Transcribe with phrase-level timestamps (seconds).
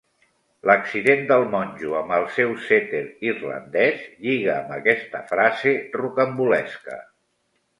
[0.67, 6.99] L'accident del monjo amb el seu setter irlandès lliga amb aquesta frase rocambolesca.